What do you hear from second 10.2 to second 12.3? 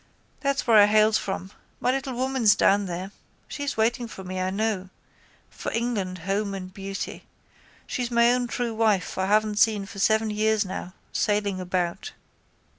years now, sailing about.